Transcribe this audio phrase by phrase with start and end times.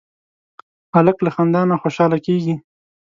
[0.95, 2.55] هلک له خندا نه خوشحاله کېږي.